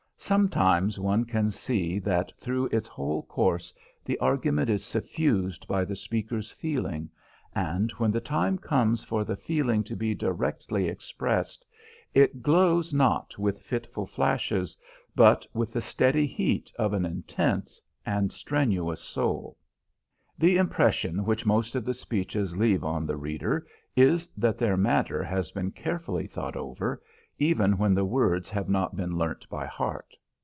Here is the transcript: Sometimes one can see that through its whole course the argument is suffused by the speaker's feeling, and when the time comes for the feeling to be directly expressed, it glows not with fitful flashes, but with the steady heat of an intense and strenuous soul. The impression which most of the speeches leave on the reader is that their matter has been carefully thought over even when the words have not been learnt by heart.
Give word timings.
Sometimes 0.23 0.97
one 0.97 1.25
can 1.25 1.49
see 1.51 1.99
that 1.99 2.31
through 2.37 2.67
its 2.67 2.87
whole 2.87 3.23
course 3.23 3.73
the 4.05 4.17
argument 4.19 4.69
is 4.69 4.85
suffused 4.85 5.67
by 5.67 5.83
the 5.83 5.95
speaker's 5.95 6.51
feeling, 6.51 7.09
and 7.53 7.91
when 7.93 8.11
the 8.11 8.21
time 8.21 8.57
comes 8.57 9.03
for 9.03 9.25
the 9.25 9.35
feeling 9.35 9.83
to 9.83 9.93
be 9.95 10.13
directly 10.15 10.87
expressed, 10.87 11.65
it 12.13 12.41
glows 12.41 12.93
not 12.93 13.37
with 13.37 13.59
fitful 13.61 14.05
flashes, 14.05 14.77
but 15.15 15.45
with 15.53 15.73
the 15.73 15.81
steady 15.81 16.27
heat 16.27 16.71
of 16.77 16.93
an 16.93 17.03
intense 17.05 17.81
and 18.05 18.31
strenuous 18.31 19.01
soul. 19.01 19.57
The 20.37 20.55
impression 20.55 21.25
which 21.25 21.45
most 21.45 21.75
of 21.75 21.83
the 21.83 21.95
speeches 21.95 22.55
leave 22.55 22.85
on 22.85 23.05
the 23.05 23.17
reader 23.17 23.67
is 23.97 24.29
that 24.37 24.57
their 24.59 24.77
matter 24.77 25.23
has 25.25 25.51
been 25.51 25.71
carefully 25.71 26.27
thought 26.27 26.55
over 26.55 27.01
even 27.37 27.75
when 27.77 27.93
the 27.95 28.05
words 28.05 28.49
have 28.51 28.69
not 28.69 28.95
been 28.95 29.17
learnt 29.17 29.49
by 29.49 29.65
heart. 29.65 30.15